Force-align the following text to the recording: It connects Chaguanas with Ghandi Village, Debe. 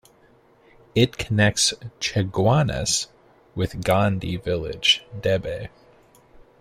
It 0.95 1.19
connects 1.19 1.75
Chaguanas 1.99 3.05
with 3.53 3.83
Ghandi 3.85 4.41
Village, 4.43 5.05
Debe. 5.15 5.69